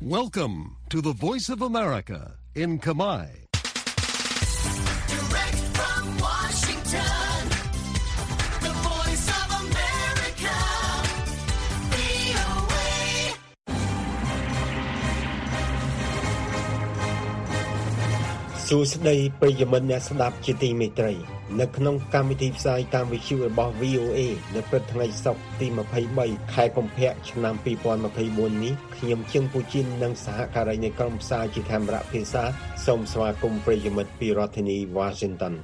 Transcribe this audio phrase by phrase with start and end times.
[0.00, 3.47] Welcome to the Voice of America in Kamai.
[18.72, 21.12] សួស្តីប្រិយមិត្តអ្នកស្ដាប់ជាទីមេត្រី
[21.60, 24.20] នៅក្នុងកម្មវិធីផ្សាយតាមវិទ្យុរបស់ VOA
[24.54, 25.66] នៅព្រឹកថ្ងៃសុក្រទី
[26.10, 27.54] 23ខែកុម្ភៈឆ្នាំ
[28.08, 32.44] 2024នេះខ្ញុំជឹងពូជីននិងសហការីនៃក្រុមផ្សាយជាខេមរៈភាសា
[32.86, 35.54] សូមស្វាគមន៍ប្រិយមិត្តពីរដ្ឋធានី Washington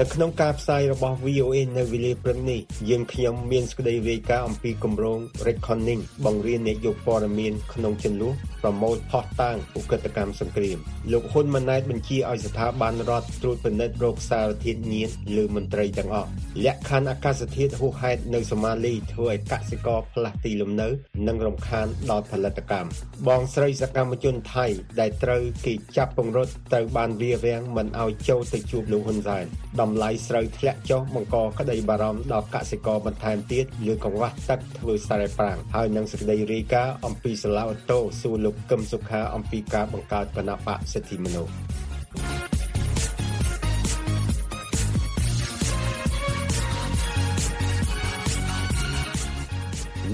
[0.00, 8.32] នៅក្នុងការផ្សាយរបស់ VOA នៅវេលាព្រឹកនេះយើងខ្ញុំមានសេចក្តីរាយការណ៍អំពីគម្រោង Reckoning បង្រៀនអ្នកយកព័ត៌មានក្នុងចន្លោះ
[8.64, 10.78] ប្រមូលផុសតាងឧក្រិដ្ឋកម្មសង្គ្រាម
[11.12, 16.28] លោកហ៊ុនម៉ាណែតបញ្ជាឲ្យស្ថាប័នរដ្ឋត្រួតពិនិត្យរោគសារធាតុញៀនលើមន្ត្រីទាំងអស់
[16.66, 20.88] លក្ខខណ្ឌអាកាសធាតុហួសហេតុនៅសូម៉ាលីធ្វើឲ្យកសិករផ្លាស់ទីលំនៅ
[21.28, 22.90] និងរំខានដល់ផលិតកម្ម
[23.28, 24.66] បងស្រីសកម្មជនថៃ
[25.00, 29.44] ដែលត្រូវគេចាប់ពង្រត់ត្រូវបានវារាំងមិនឲ្យចូលទៅជួបលោកហ៊ុនសែន
[29.80, 41.54] តម្លៃស្រូវធ្លាក់ចុះបង្កក្តីបារម្ភដល់កសិករបន្ថែមទៀតលើកង្វះទឹកធ្វើសារ៉េប្រាំងហើយនឹងសេចក្តីរាយការណ៍អំពីសាឡាវអូតូសួរលោកកឹមសុខាអំពីការបង្កើតគណៈបកសិទ្ធិមនុស្ស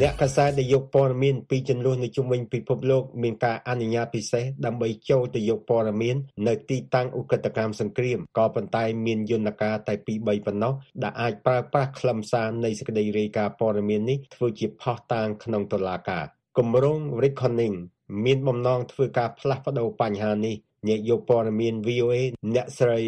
[0.01, 6.17] អ្នកកសែតដែលយកព័ត៌មានពីចំនួននៅជុំវិញពិភពលោកមានការអនុញ្ញាតពិសេសដើម្បីចូលទៅយកព័ត៌មាន
[6.49, 16.25] នៅទីតាំងឧក្រិដ្ឋកម្មសង្គ្រាមក៏ប៉ុន្តែមានយន្តការតែពីរ3ប៉ុណ្ណោះដែលអាចប្រើប្រាស់ខ្លឹមសារនៃសេចក្តីរាយការណ៍ព័ត៌មាននេះធ្វើជាផុសតាងក្នុងតុលាការ
[16.59, 17.77] គម្រោង Reckoning
[18.25, 20.57] មានបំណងធ្វើការផ្លាស់ប្ដូរបញ្ហានេះ
[20.89, 22.17] អ្នកយកព័ត៌មាន VOA
[22.55, 22.99] អ្នកស្រី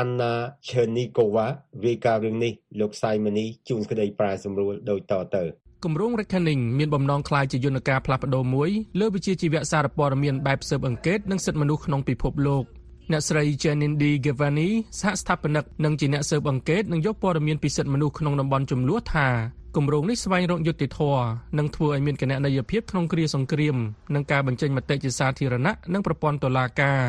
[0.00, 0.32] Anna
[0.68, 1.46] Chernikova
[1.86, 5.44] រាយការណ៍រឿងនេះលោកសៃមនីជួនក្តីប្រាយសម្រួលដូចតទៅ
[5.84, 12.64] គម្រោង Reckoning មានបំណងក្លាយជាយន្តការផ្លាស់ប្ដូរមួយលើវិជាជីវៈសារព័ត៌មានបែបស៊ើបអង្កេតនិងសិទ្ធិមនុស្សក្នុងពិភពលោក
[13.12, 14.04] អ្នកស្រី Janine D.
[14.24, 14.68] Gavani
[15.00, 19.28] សហស្ថាបនិកនិងជាអ្នកស៊ើបអង្កេតនឹងយកព័ត៌មានពីសិទ្ធិមនុស្សក្នុងតំបន់ចំនួនថា
[19.76, 21.24] គម្រោងនេះស្វែងរកយុត្តិធម៌
[21.58, 23.76] និងធ្វើឲ្យមានគណនេយ្យភាពក្នុងគ្រាសង្គ្រាម
[24.14, 27.02] និងការបញ្ចេញមតិជាសាធារណៈនិងប្រព័ន្ធតុលាការ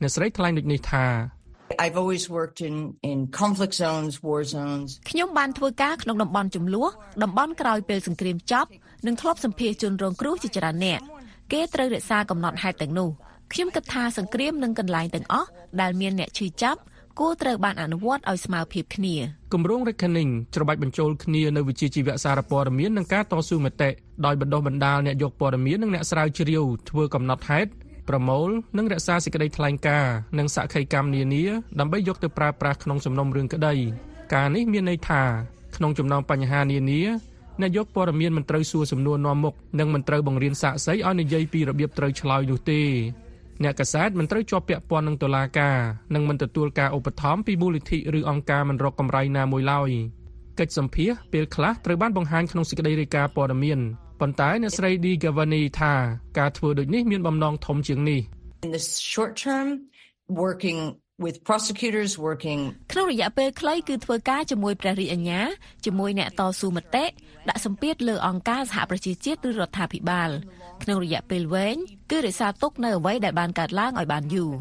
[0.00, 1.06] អ្នកស្រីថ្លែងដូចនេះថា
[1.84, 2.76] I've always worked in
[3.10, 4.88] in conflict zones, war zones.
[5.10, 6.88] ខ្ញុំបានធ្វើការក្នុងតំបន់ចំនួន
[7.22, 8.68] តំបន់ក្រោយពេលសង្គ្រាមចប់
[9.06, 11.00] និងធ្លាប់សម្ភាសជនរងគ្រោះជាច្រើនអ្នក
[11.52, 13.10] គេត្រូវរក្សាកំណត់ហេតុទាំងនោះ
[13.52, 15.48] ខ្ញុំគិតថាសង្គ្រាមនិងកន្លែងទាំងអស់
[15.80, 16.80] ដែលមានអ្នកឈឺចាប់
[17.22, 19.14] គួរត្រូវបានអនុវត្តឲ្យស្មើភាពគ្នា
[19.52, 23.90] គម្រោង Reckoning ច្របាច់បញ្ចូលគ្នានៅវិជាជីវៈសារព័ត៌មាននិងការតស៊ូមតិ
[24.26, 27.70] ដោយបណ្ដុះបណ្ដាលអ្នកយកព័ត៌មាននិងអ្នកស្រាវជ្រាវធ្វើកំណត់ហេតុ
[28.08, 31.44] ប្រមូលនិងរក្សាសេចក្តីថ្លែងការណ៍និងសក្ខីកម្មនានា
[31.80, 33.74] ដើម្បីយកទៅប្រើប្រាស់ក្នុងសំណុំរឿងក្តី
[34.34, 35.22] ការនេះមានន័យថា
[35.76, 37.02] ក្នុងចំណោមបញ្ហានានា
[37.60, 42.82] អ្នកយកព័ត៌មានមិនត្រូវសួរសំណួរនាំមុខនិងមិនត្រូវបង្រៀនសាក្សីឲ្យនិយាយពីរបៀបត្រូវឆ្លើយនោះទេ
[43.62, 45.76] អ្នកកសែតមិនត្រូវជាប់ពាក់ព័ន្ធនឹងតុលាការ
[46.14, 49.90] និងមិនទទួលការឧបត្ថម្ភពីមូលនិធិឬអង្គការមិនរកកម្រៃណាមួយឡើយ
[50.58, 53.80] កិច្ចសម្ភាសពេលខ្លះត្រូវបានបង្ហាញក្នុងសេចក្តីរាយការណ៍ព័ត៌មាន
[54.20, 55.94] ប៉ុន្តែអ្នកស្រី D Gavani ថា
[56.38, 58.20] ការធ្វើដូចនេះមានបំណងធំជាងនេះ
[58.66, 58.82] In the
[59.12, 59.68] short term,
[60.44, 60.80] working
[61.24, 62.60] with prosecutors, working
[62.92, 65.40] ក្នុងរយៈពេលខ្លីគឺធ្វើការជាមួយព្រះរាជអាជ្ញា
[65.84, 67.04] ជាមួយអ្នកតស៊ូមតិ
[67.48, 70.30] ដាក់សម្ពាធលើអង្គការសហប្រជាជាតិឬរដ្ឋាភិបាល
[70.82, 71.76] ក្នុងរយៈពេលវែង
[72.10, 74.52] គឺរក្សាទុកនៅអ្វីដែលបានកើតឡើងឲ្យបានយូរ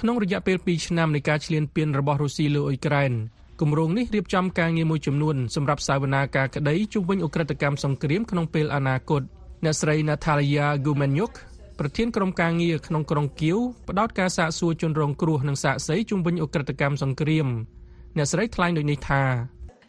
[0.00, 3.12] ក្នុងរយៈពេល2ឆ្នាំនៃការឈ្លានពានរបស់រុស្ស៊ីលើអ៊ុយក្រែន
[3.60, 9.22] គម្រោងនេះរៀបចំការងារមួយចំនួនសម្រាប់សាវនាការក្តីជុំវិញអ ுக ្រិតកម្មសង្គ្រាមក្នុងពេលអនាគត
[9.64, 11.32] អ្នកស្រី Natalia Gumenyuk
[11.78, 17.46] ប្រធានក្រុមការងារក្នុងក្រុងគៀវផ្ដោតការសាកសួរជនរងគ្រោះនិងសាកសីជុំវិញអ ுக ្រិតកម្មសង្គ្រាម
[18.16, 19.22] អ្នកស្រីថ្លែងដូចនេះថា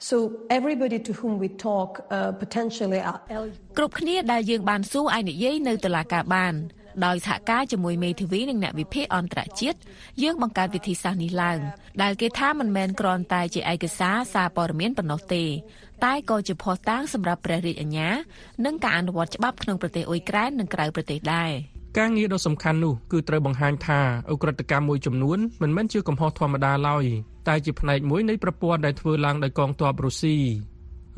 [0.09, 0.17] So
[0.50, 3.75] everybody to whom we talk uh, potentially are eligible.
[3.78, 6.53] គ្រប់គ្នាដែលយើងបានសួរឲ្យនិយាយនៅតុលាការបាន
[7.06, 9.78] ដោយសហការជាមួយមេធាវីនិងអ្នកវិភាគអន្តរជាតិ
[10.23, 11.59] យើងបង្កើតវិធីសាស្ត្រនេះឡើង
[12.02, 15.43] ដែលគេថាមិនមែនគ្រាន់តែជាឯកសារសារព័ត៌មានប៉ុណ្ណោះទេ
[16.05, 18.09] តែក៏ជាភស្តុតាងសម្រាប់ព្រះរាជអាជ្ញា
[18.66, 21.52] និងការអនុវត្តច្បាប់ក្នុងប្រទេសអ៊ុយក្រែននិងក្រៅប្រទេសដែរ
[21.97, 23.99] ការងារដ៏សំខាន់នោះគឺត្រូវបង្ហាញថា
[24.29, 27.05] អ ுக ្រិតកម្មមួយចំនួនមិនមែនជាកំហុសធម្មតាឡើយ
[27.47, 30.38] តែជាផ្នែកមួយនៃប្រព័ន្ធដែលធ្វើឡើងដោយកងទ័ពរុស្ស៊ី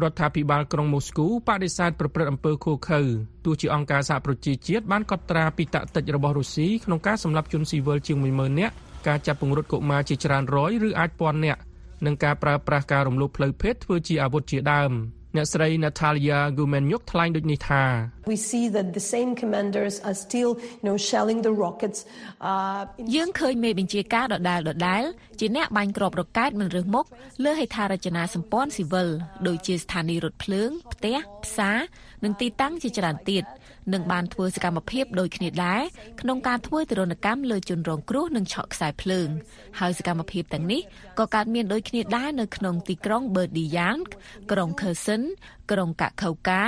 [0.01, 2.99] រដ្ឋាភិបាលក្រុងមូស្គូបដិសេធប្រព្រឹត្តអំពើឃោរឃៅ
[3.45, 8.73] ទោះជាអង្គការសហប្រជាជាតិបានកត់ត្រាពីតាក់ទិចរបស់រុស្ស៊ីក្នុងការសម្លាប់ជនស៊ីវិលជាង10000នាក់
[9.07, 11.59] ការចាប់ពង្រត់កុមារជាច្រើនរយឬអាចពាន់នាក់
[12.05, 14.91] និងការប្រើប្រាស់ការរំលោភផ្លូវភេទធ្វើជាអាវុធជាដើម
[15.35, 17.83] អ្នកស្រី Natalia Gumenyuk ថ្លែងដូចនេះថា
[18.31, 21.99] We see that the same commanders are still, you know, shelling the rockets.
[22.49, 25.03] Uh, in យើងឃើញមេបញ្ជាការដដែលដដែល
[25.39, 27.05] ជាអ្នកបាញ់គ្រាប់រ៉ុកែតមិនរើសមុខ
[27.43, 29.09] លើហេដ្ឋារចនាសម្ព័ន្ធស៊ីវិល
[29.47, 31.77] ដូចជាស្ថានីយ៍រថភ្លើងផ្ទះផ្សារ
[32.23, 33.43] និងទីតាំងជាច្រើនទៀត
[33.93, 35.81] និងបានធ្វើសកម្មភាពដូចគ្នាដែរ
[36.21, 39.27] ក្នុងការធ្វើទរណកម្មលើជនរងគ្រោះនិងឆក់ខ្សែភ្លើង
[39.79, 40.81] ហើយសកម្មភាពទាំងនេះ
[41.19, 44.09] ក៏កើតមានដូចគ្នាដែរនៅក្នុងទីក្រុង Berdiansk
[44.51, 45.23] ក្រុង Kherson
[45.71, 46.63] ក្រុងកាខៅកា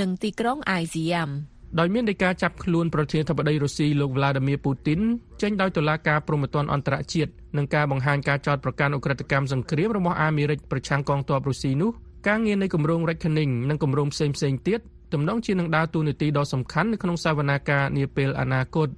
[0.00, 1.30] និងទីក្រុង Izium
[1.78, 5.00] ដោយមាននៃការចាប់ខ្លួនប្រធានាធិបតីរុស្ស៊ីលោក Vladimir Putin
[5.42, 11.90] ចេញដោយតុលាការព្រហ្មទណ្ឌអន្តរជាតិនិងការបង្ហាញការចោទប្រកាន់អ ுக ្រិតកម្មសង្គ្រាមរបស់អាមេរិកប្រឆាំងកងទ័ពរុស្ស៊ីនោះ
[12.28, 14.80] ការងារនៃគម្រោង Reckoning និងគម្រោងផ្សេងៗទៀត
[15.12, 18.88] ទំនងជានឹងដើរតួនាទីដ៏សំខាន់នៅក្នុងសវនាការនាពេលអនាគត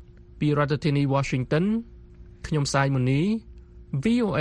[0.40, 1.64] ពីរដ្ឋធានី Washington
[2.46, 3.20] ខ្ញុំសាយមុនី
[4.04, 4.40] VOA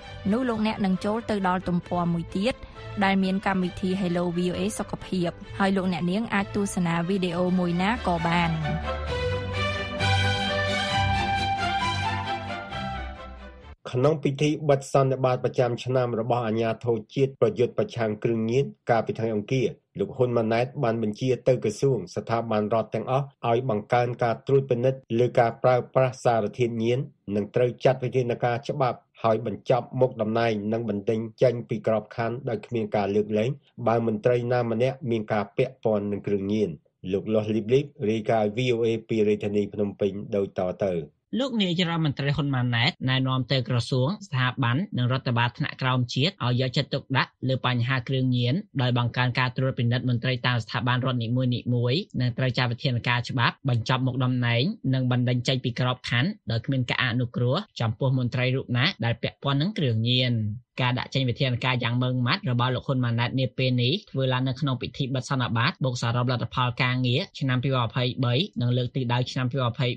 [0.29, 2.55] នោះលោកអ្នកនឹងចូលទៅដល់ទំព័រមួយទៀត
[3.03, 5.29] ដែលមានកម្មវិធី Hello VOA សុខភាព
[5.59, 8.51] ហើយលោកអ្នកនាងអាចទស្សនាវីដេអូមួយណាក៏បាន
[13.91, 19.69] ក្នុងពិធីបិទសន្និបាតប្រចាំឆ្នាំរបស់អាជ្ញាធរជាតិប្រយុទ្ធប្រឆាំងគ្រឿងញៀនកាលពីថ្ងៃអង្គារ
[19.99, 26.99] លោកហ៊ុនម៉ាណែតបានបញ្ជាទៅក្រសួងស្ថាប័នរដ្ឋទាំងអស់ឲ្យបង្កើនការត្រួតពិនិត្យលើការប្រើប្រាស់សារធាតុញៀន
[27.35, 33.49] និងត្រូវចាត់វិធានការច្បាប់ ហើយបញ្ចប់មុខតំណែងនិងបណ្ដេញចេញពីក្របខ័ណ្ឌដោយគ្មានការលើកលែង
[33.87, 36.69] បើមន្ត្រីណាម្នាក់មានការពាក់ព័ន្ធនឹងគ្រឿងញៀន
[37.11, 40.93] លោកលាស់លីបលីបរាយការណ៍ VOA ពីរាជធានីភ្នំពេញដូចតទៅ
[41.39, 51.49] លោកនាយរដ្ឋមន្ត្រីហ៊ុនម៉ាណែតណែនាំទៅក្រសួងស្ថាប័ននិងរដ្ឋបាលថ្នាក់ក្រោមជាតិឲ្យយកចិត្តទុកដាក់លើបញ្ហាគ្រឿងញៀនដោយបង្កើនការត្រួតពិនិត្យមន្ត្រីតាមស្ថាប័នរដ្ឋនីមួយៗ
[52.21, 54.63] និងត្រូវចាត់វិធានការច្បាប់បញ្ចប់មុខតំណែង
[54.93, 60.33] និងបណ្តេញចេញពីក្របខ័ណ្ឌដោយគ្មានការអនុគ្រោះចំពោះមន្ត្រីរូបណាដែលពាក់ព័ន្ធនឹងគ្រឿងញៀន
[60.81, 67.57] ការដាក់ចេញវិធានការយ៉ាងម៉ឺងម៉ាត់របស់លោកហ៊ុនម៉ាណែតនាពេលនេះធ្វើឡើងនៅក្នុងពិធីបិទសន្និបាតបូកសរុបលទ្ធផលការងារឆ្នាំ
[68.09, 69.47] 2023និងលើកទិសដៅឆ្នាំ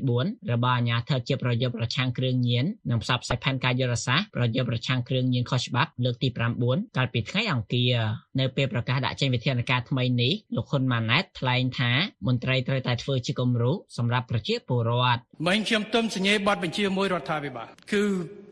[0.01, 6.29] 2024របស់អាជ្ញាធរជាប្រយុទ្ធប្រឆាំងគ្រឿងញៀននិងផ្សព្វផ្សាយផែនការយុទ្ធសាស្ត្រប្រយុទ្ធប្រឆាំងគ្រឿងញៀនខុសច្បាប់លើកទី
[6.63, 7.95] 9កាលពីថ្ងៃអង្គារ
[8.41, 11.93] នៅពេលប្រកាសដាក់ចេញវិធានការថ្មីនេះលោកហ៊ុនម៉ាណែតថ្លែងថា
[12.27, 18.05] មន្ត្រីត្រូវតែធ្វើជាគំរូសម្រាប់ប្រជាពលរដ្ឋមិញខ្ញុំទុំសញ្ញេប័ណ្ណបញ្ជាមួយរដ្ឋាភិបាលគឺ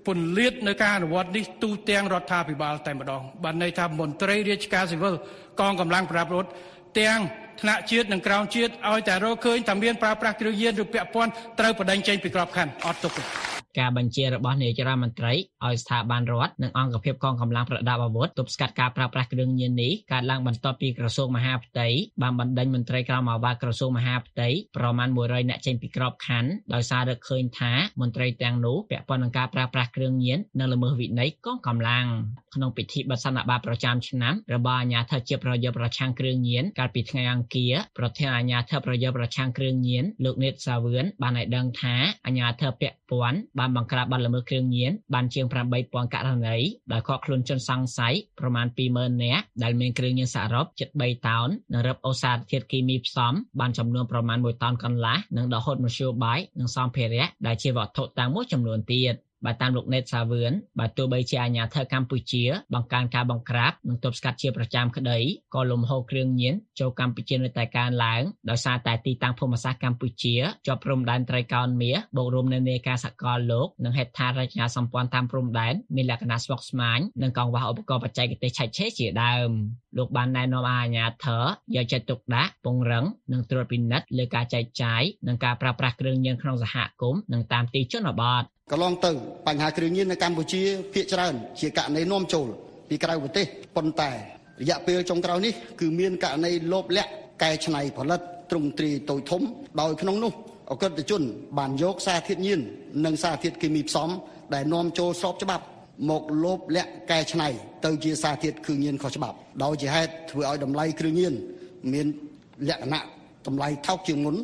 [0.06, 5.14] ពន្លាតនៅការអនុវត្តនេះទូទាំងរដ្ឋាភិបាលតែម្ដងបានន័យថាមន្ត្រីរាជការស៊ីវិល
[5.60, 6.48] កងកម្លាំងប្រដាប់អាវុធ
[7.00, 7.18] ទាំង
[7.60, 15.32] ថ្នាក់ជាតិនិងក្រោមជាតិឲ្យតែរកឃើញថាមានប្រើប្រាស់គ្រឿងញៀនឬពាក់ព័ន្ធត្រូវបដិញ្ញចេញពីក្របខ័ណ្ឌអត់ទុកទេ ការបញ្ជារបស់នាយករដ្ឋមន្ត្រី
[15.64, 21.88] ឲ្យស្ថាប័នរដ្ឋនិងអង្គភាពកងកម្លាំងប្រដាប់អាវុធទប់ស្កាត់ការប្រើប្រាស់គ្រឿងញៀននេះកើតឡើងបន្ទាប់ពីក្រសួងមហាផ្ទៃ
[22.22, 32.06] បានបណ្ដេញមន្ត្រីក្រមអាវ៉ាក្រសួងមហាផ្ទៃប្រមាណ100នាក់ចេញពីក្របខ័ណ្ឌដោយសាររកឃើញថាមន្ត្រីទាំងនោះពាក់ព័ន្ធនឹងការប្រើប្រាស់គ្រឿងញៀននិងល្មើសវិន័យកងកម្លាំង
[32.54, 41.94] ក្នុងពិធីបិទសន្និបាតប្រចាំឆ្នាំរបស់អាជ្ញាធរជាប្រយុទ្ធប្រឆាំងគ្រឿងញៀនកាលពីថ្ងៃអង្គារប្រធានអាជ្ញាធរប្រយុទ្ធប្រឆាំងគ្រឿងញៀនលោកនេតសាវឿនបានឲ្យដឹងថា
[42.26, 45.46] អាជ្ញាធរពាក់ព័ន្ធបានបង្ក្រាបបទល្មើសគ្រឿងញៀនបានជាង
[45.80, 46.56] 8000ករណី
[46.92, 62.44] ដោយខកខ្លួនជនសង្ស័យប្រមាណ20000នាក់ដែលមានគ្រឿងញៀនសរុបជិត3តោននិងរឹបអូសារធាតុគីមីផ្សំបានចំនួនប្រមាណ1តោនកន្លះនិងដកហូតមធ្យោបាយនិងសម្ភារៈដែលជាវត្ថុតាំងមួយចំនួនទៀត បើតាមលោកណេតសាវឿនបើទោះបីជាអាជ្ញាធរកម្ពុជា
[62.74, 65.18] បង្កើនការបង្ក្រាបនិងទប់ស្កាត់ជាប្រចាំក្តី
[65.54, 70.34] ក៏លំហូរគ្រឿងញៀនចូលកម្ពុជានៅតែកើនឡើងដោយសារតែទីតាំងភូមិសាស្ត្រកម្ពុជា
[70.66, 79.50] ជាប់ព្រំដែនត្រីកោណមាសបូករួមនៅនៃការសកលលោកនិងហេដ្ឋារចនាសម្ព័ន្ធតាមព្រំដែនមានលក្ខណៈស្មុគស្មាញនិងកង្វះឧបករណ៍បច្ចេកទេសឆែកឆេរជាដើម
[79.98, 81.44] លោកបានណែនាំឲ្យអាជ្ញាធរ
[81.76, 89.12] យកចិត្តទុកដាក់ពង្រឹងនិងត្រួតពិនិត្យលើការចែកចាយនិងការប្រើប្រាស់គ្រឿងញៀនក្នុងសហគមន៍និងតាមទីជនបទ កន្លងទៅ
[89.46, 90.62] បញ្ហាគ្រឿងញៀននៅកម្ពុជា
[90.92, 92.48] ភាគច្រើន ជាករណីនាំចូល
[92.88, 94.10] ពីក្រៅប្រទេសប៉ុន្តែ
[94.60, 97.10] រយៈពេលចុងក្រោយនេះគឺមានករណីលោបលាក់
[97.42, 99.42] កែច្នៃផលិតទ្រង់ទ្រាយតូចធំ
[99.80, 100.32] ដោយក្នុងនោះ
[100.70, 101.22] អក្រិតជន
[101.58, 102.60] បានយកសារធាតុញៀន
[103.04, 104.08] និងសារធាតុគីមីផ្សំ
[104.54, 105.64] ដែលនាំចូលស្របច្បាប់
[106.10, 107.48] មកលោបលាក់កែច្នៃ
[107.84, 111.34] ទៅជាសារធាតុគ្រឿងញៀនខុសច្បាប់ដោយជាហេតុធ្វើឲ្យតម្លៃគ្រឿងញៀន
[111.92, 112.06] មាន
[112.68, 113.00] លក្ខណៈ
[113.46, 114.36] តម្លៃថោកជាងមុន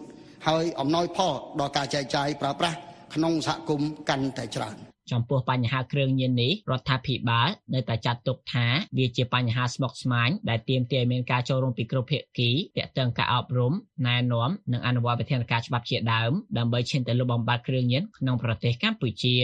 [0.49, 2.79] ហើយអំណោយផលដល់ការចែកចាយប្រើប្រាស់
[3.15, 8.67] ក្នុងសហគមន៍កាន់តែច្រើន ចំពោះបញ្ហាគ្រឿងញៀននេះរដ្ឋាភិបាលនៅតែចាត់ទុកថា
[8.99, 13.73] វាជាបញ្ហាស្មុគស្មាញដែលទាមទារឲ្យមានការចូលរួមពីគ្រប់ភាគីទាក់ទងការអប់រំ
[14.07, 19.35] ណែនាំនិងអនុវត្តវិធានការច្បាប់ជាដើមដើម្បីឈានទៅលុបបំបាត់គ្រឿងញៀនក្នុងប្រទេសកម្ពុជា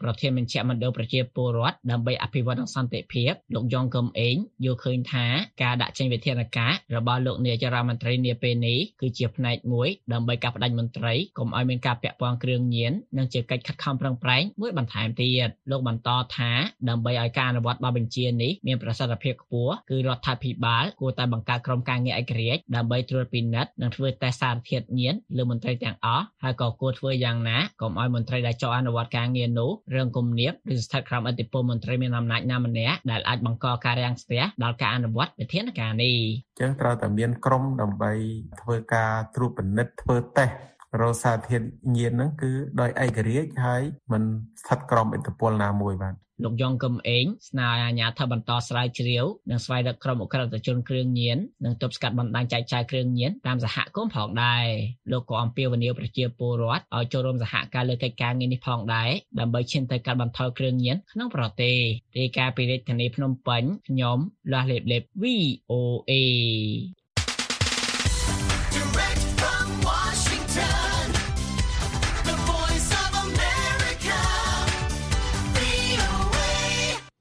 [0.00, 5.26] ប្រធានមជ្ឈមណ្ឌលប្រជាពលរដ្ឋដើម្បីអភិវឌ្ឍនិងសន្តិភាពលោកយ៉ងកឹមអេងយល់ឃើញថា
[5.62, 16.50] ការដាក់ចេញវិធានការរបស់លោកនាយរដ្ឋមន្ត្រីនាពេលនេះគឺជាផ្នែកមួយដើម្បីកាត់ផ្តាច់មន្ត្រីកុំឲ្យមានការពាក់ព័ន្ធគ្រឿងញៀននិងជាកិច្ចខិតខំប្រឹងប្រែងមួយបន្ថែមទៀតលោកបន្តថា
[16.88, 38.12] ដើម្បីឲ្យការអនុវត្តបទបញ្ជានេះមានប្រសិទ្ធភាពខ្ពស់គឺរដ្ឋាភិបាលគួរតែបង្កើតក្រុមការងារឯករាជ្យដើម្បីត្រួតពិនិត្យនិងធ្វើតេស្តសារធាតុញៀនលើមន្ត្រីទាំងអស់ហើយក៏គួរធ្វើយ៉ាងណាកុំឲ្យមន្ត្រីដែលចោទអនុវត្តការងារនោះរឿងគំនាបឬស្ថិតក្រោមឥទ្ធិពលមន្ត្រីមានអំណាចណាម្នាក់ដែលអាចបង្កការរាំងស្ទះដល់ការអនុវត្តវិធានការនេះអញ្ចឹងត្រូវតែមានក្រុមដើម្បី
[38.60, 40.54] ធ្វើការត្រួតពិនិត្យធ្វើតេស្ត
[41.02, 44.22] រោសារធាតុញៀនហ្នឹងគឺដោយឯករាជ្យហើយមិន
[44.60, 54.66] ស្ថិតក្រោមឥទ្ធិពលណាមួយបាទលោកយ៉ងកឹមអេងស្នើឲ្យអាជ្ញាធរបន្តស្រាវជ្រាវនិងស្វែងរកក្រុមអក្រិតជនគ្រឿងញៀននិងទប់ស្កាត់បណ្ដាញចែកចាយគ្រឿងញៀនតាមសហគមន៍ផងដែរ
[55.12, 59.10] លោកក៏អំពាវនាវប្រជាពលរដ្ឋឲ្យចូលរួមសហការលើកិច្ចការងារនេះផងដែរ
[59.40, 61.76] ដើម្បីឈានទៅកាត់បន្ថយគ្រឿងញៀនក្នុងប្រទេស
[62.18, 64.18] រាយការណ៍ពីរាជធានីភ្នំពេញខ្ញុំ
[64.52, 66.12] លាស់លេបលេប VOA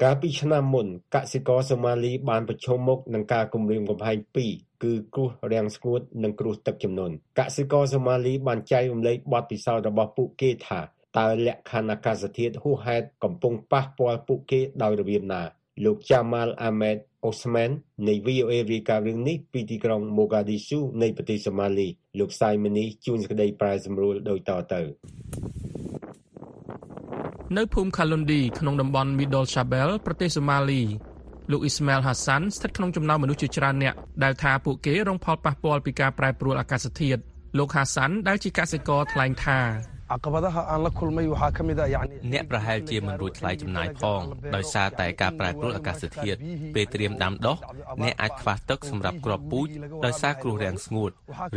[0.03, 4.51] កាលពីឆ្នាំមុន កសិករសូម៉ាលីបានប្រឈមមុខនឹងការគំរាមកំហែងពីរ
[4.83, 10.81] គឺគ្រោះរាំងស្ងួតនិងគ្រោះទឹកជំនន់កសិករសូម៉ាលីបានចែករំលែកបទពិសោធន៍របស់ពួកគេថា
[11.17, 15.41] តើលក្ខខណ្ឌអាកាសធាតុហួសហេតុកំពុងប៉ះពាល់ពួកគេដោយរបៀបណា
[15.85, 16.97] លោក Jamal Ahmed
[17.27, 17.71] Osman
[18.07, 21.87] នៃ VOA រាយការណ៍រឿងនេះពីទីក្រុង Mogadishu នៃប្រទេសសូម៉ាលី
[22.19, 24.81] លោកសាយមនីជួនសេចក្តីប្រែសម្រួលដូចតទៅ
[27.53, 30.81] នៅភូមិខាលុនឌីក្នុងតំបន់ Middle Shabelle ប្រទេសសូម៉ាលី
[31.51, 37.21] លោកអ៊ីស្ម៉ែលហាសាន់ស្ថិតក្នុងចំណោមមនុស្សជាច្រើនអ្នកដែលថាពួកគេរងផលប៉ះពាល់ពីការប្រែប្រួលអាកាសធាតុ
[37.57, 44.21] លោកហាសាន់ដែលជាកសិករថ្លែងថា caqabadaha aan la kulmay waxaa ka mid ah yacni អ្នកប្រហែលជាមិនរួចថ្លៃចំណាយផង
[44.55, 46.37] ដោយសារតែការប្រែប្រួលអាកាសធាតុ
[46.75, 47.57] ពេលត្រៀមដាំដុះ
[48.03, 49.67] អ្នកអាចខ្វះទឹកសម្រាប់គ្រាប់ពូជ
[50.05, 51.11] ដោយសារគ្រោះរាំងស្ងួត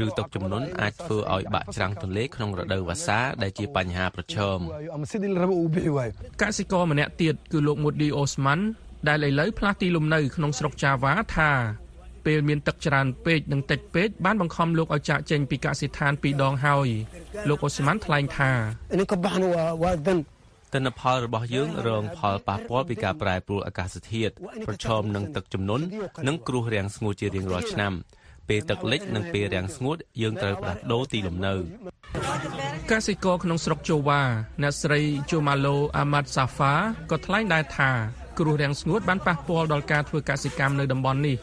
[0.05, 4.59] ឬទឹកជំនន់អាចធ្វើឲ្យបាក់ច្រាំងទន្លេក្នុងរដូវវស្សាដែលជាបញ្ហាប្រឈម
[4.97, 6.13] ama sidii la rabo uu bixi waayo
[6.43, 8.61] កសិករម្នាក់ទៀតគឺលោក Mudi Osman
[9.09, 11.53] ដែលឥឡូវផ្លាស់ទីលំនៅក្នុងស្រុក Java ថា
[12.29, 16.89] ពេលមានទឹកច្រើនពេកនិងតិចពេកបានបង្ខំលោកឲ្យចាកចេញពីកសិដ្ឋានពីរដងហើយ
[17.49, 18.51] លោកអូស្ម៉ាន់ថ្លែងថា
[18.95, 20.19] inay ka baxan waa waa dan
[20.73, 24.33] ទិន្នផលរបស់យើងរងផលប៉ះពាល់ពីការប្រែប្រួលអាកាសធាតុ
[24.67, 25.85] ប្រឈមនឹងទឹកជំនន់
[26.27, 27.93] និងគ្រោះរាំងស្ងួតជារៀងរាល់ឆ្នាំ
[28.49, 31.55] ពេលទឹកលិចនិងពេលរាំងស្ងួតយើងត្រូវផ្លាស់ប្ដូរទីលំនៅ
[32.91, 34.23] កសិករក្នុងស្រុកជូវ៉ា
[34.63, 36.75] អ្នកស្រីជូម៉ាឡូអាម៉ាត់សាហ្វា
[37.11, 37.91] ក៏ថ្លែងដែរថា
[38.39, 41.37] គ្រោះរាំងស្ងួតបានប៉ះពាល់ដល់ការធ្វើកសិកម្មនៅតំបន់នេះ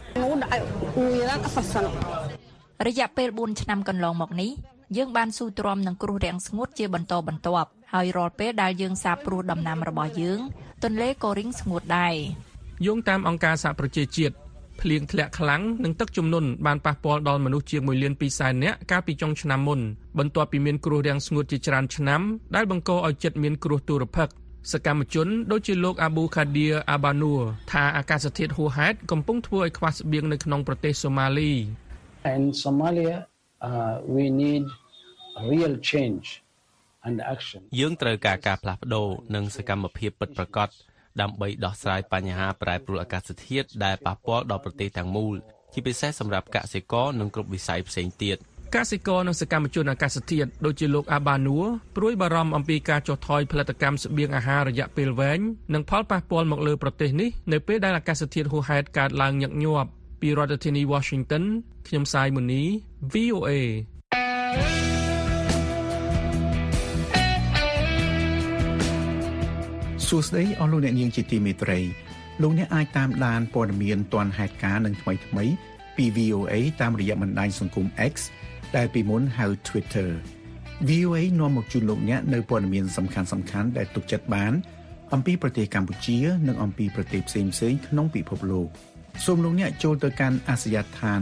[2.88, 4.52] រយៈពេល4ឆ្នាំកន្លងមកនេះ
[4.98, 10.40] យើងបានស៊ូទ្រាំនឹងគ្រោះរាំងស្ងួតជាបន្តបន្ទាប់ហើយរាល់ពេលដែលយើងសាបព្រោះដំណាំរបស់យើង
[10.84, 12.16] ទន្លេក៏រីងស្ងួតដែរ
[12.86, 14.36] យោងតាមអង្គការសហប្រជាជាតិ
[14.82, 19.80] ភ្លៀងធ្លាក់ខ្លាំងនិងទឹកជំនន់បានប៉ះពាល់ដល់មនុស្សជាង1លាន2សែននាក់កាលពីចុងឆ្នាំមុន
[20.20, 22.22] បន្ទាប់ពីមានគ្រោះរាំងស្ងួតជាច្រើនឆ្នាំ
[22.56, 24.34] ដែលបង្កឲ្យចិត្តមានគ្រោះទុរភិក្ស
[24.72, 27.34] សកម្មជនដូចជាលោកអាប៊ូខាឌៀអាបានូ
[27.72, 31.54] ថាអាកាសធាតុហួសហេតុកំពុងធ្វើឲ្យខ្វះស្បៀងនៅក្នុងប្រទេសសូម៉ាលី
[32.36, 33.18] In Somalia,
[33.68, 34.66] uh, we need
[35.52, 36.26] real change
[37.08, 37.60] and action.
[37.80, 40.70] យើងត្រូវការការផ្លាស់ប្ដូរនិងសកម្មភាពពិតប្រាកដ
[41.22, 45.36] ដើម្បីដោះស្រាយបញ្ហាប្រែប្រួលអាកាសធាតុដែលប៉ះពាល់ដល់ប្រទេសទាំងមូល
[45.74, 48.38] ជាពិសេសសម្រាប់កសិករនិងគ្រប់វិស័យផ្សេងទៀត
[48.74, 51.58] កសិករនិងសកម្មជនអាកាសធាតុដូចជាលោកអាបានូ
[51.96, 55.40] ព្រួយបារម្ភអំពីការចុះថយផលិតកម្មស្បៀងអាហាររយៈពេលវែង
[55.74, 59.90] និងផលប៉ះពាល់មកលើប្រទេសនេះនៅពេលដែលអាកាសធាតុហួសហេតុកើតឡើងញឹកញាប់
[60.22, 61.44] ពីរដ្ឋធានី Washington
[61.88, 62.64] ខ្ញុំសាយមុនី
[63.14, 63.52] VOA
[70.08, 71.80] សួស្តីអស់លោកអ្នកនាងជាទីមេត្រី
[72.42, 75.52] លោកអ្នកអាចតាមដានព័ត៌មានទាន់ហេតុការណ៍និងថ្មីថ្មីៗ
[75.98, 78.14] ពី VOA តាមរយៈបណ្ដាញសង្គម X
[78.76, 80.10] ដែលពីមុនហៅ Twitter
[80.90, 84.54] VOA នាំមកជូនលោកអ្នកនៅព័ត៌មានសំខាន់សំខាន់ៗដែលទុកចិត្តបាន
[85.14, 86.18] អំពីប្រទេសកម្ពុជា
[86.48, 87.42] និងអំពីប្រទេសផ្សេ
[87.72, 88.68] ងៗក្នុងពិភពលោក
[89.26, 91.22] សូមលោកអ្នកចូលទៅកាន់អាសយដ្ឋាន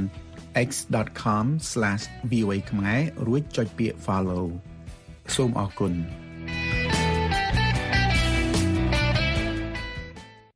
[0.69, 4.45] x.com/voa ខ្មែររួចចុចពាក្យ follow
[5.35, 5.93] សូមអរគុណ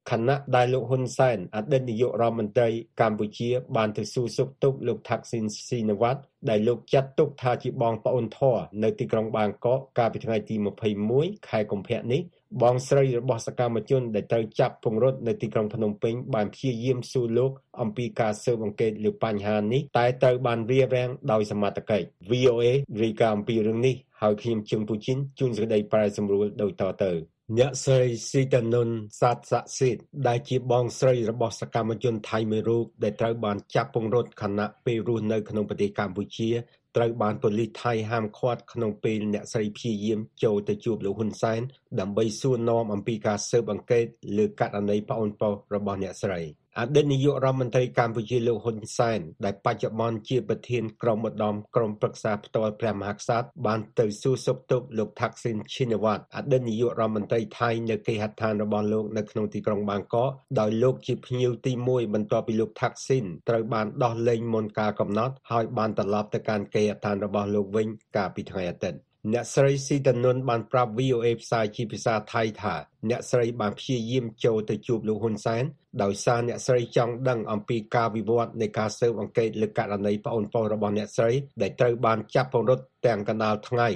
[0.09, 2.69] ខណៈដែលលោកហ៊ុនសែនអតីតនាយករដ្ឋមន្ត្រី
[3.01, 10.55] កម្ពុជាបានទៅសួរសុខទុក្ខលោកថាក់ស៊ីនស៊ីនវ៉ាត់ដែលលោកចាត់ទុកថាជាបងប្អូនធរនៅទីក្រុងបាងកកកាលពីថ្ងៃទី
[11.03, 12.21] 21ខែកុម្ភៈនេះ
[12.61, 22.65] បងស្រីរបស់សកម្មជនដែលត្រូវចាប់ពង្រត់នៅទីក្រុងភ្នំពេញបានព្យាយាមសួរលោកអំពីការស៊ើបអង្កេតលើបញ្ហានេះតែត្រូវបានរារាំងដោយសមត្ថកិច្ច VOA
[23.03, 27.11] រាយការណ៍អំពីរឿងនេះ ហើយខ្ញុំជឹងពូជីនជួនសេចក្តីប្រែសម្រួលដូចតទៅ
[27.57, 28.89] អ្នកស្រីស៊ីតានុន
[29.21, 36.49] សាទស័ក្តិសិទ្ធដែលជាបងស្រីរបស់សកម្មជនថៃមួយរូបដែលត្រូវបានចាប់ពង្រត់ខណៈពេលរស់នៅក្នុងប្រទេសកម្ពុជា
[36.95, 41.61] ត្រូវបានប៉ូលីសថៃហាមឃាត់ក្នុងពេលអ្នកស្រីព្យាយាមចូលទៅជួបលោកហ៊ុនសែន
[41.99, 44.05] ដើម្បីសួរនាំអំពីការស៊ើបអង្កេត
[44.37, 46.39] លើករណីប្អូនប្រុសរបស់អ្នកស្រី។
[46.81, 72.75] អតីតនាយករដ្ឋមន្ត្រីកម្ពុជាលោកហ៊ុនសែនដែលបច្ចុប្បន្នជាប្រធានក្រុមឧត្តមក្រុមប្រឹក្សាផ្ទាល់ព្រះមហាក្សត្របានទៅសួរសុខទុក្ខលោកថាក់ស៊ីនឈីណាវ៉ាត់អតីតនាយករដ្ឋមន្ត្រីថៃនៅគេហដ្ឋានរបស់លោកនៅក្នុងទីក្រុងបាងកកដោយលោកជាភ្ញៀវទី1បន្ទាប់ពីលោកថាក់ស៊ីនត្រូវបានដោះលែងមុនការកំណត់ហើយបានត្រឡប់ទៅកាន់គេហដ្ឋានរបស់លោកវិញកាលពីថ្ងៃអាទិត្យអ្នកស្រីស៊ីតានុនបានប្រាប់ VOA ផ្សាយជាភាសាថៃថា
[73.09, 75.63] អ្នកស្រីបានព្យាយាមចូលទៅជួបលោកហ៊ុនសែន
[76.03, 83.89] ដោយសារអ្នកស្រីចង់ដឹងអំពីការវិវត្តនៃការស៊ើបអង្កេតលើករណីប្អូនប្រុសរបស់អ្នកស្រីដែលត្រូវបានចាប់ពង្រត់ទាំងកណ្ដាលថ្ងៃ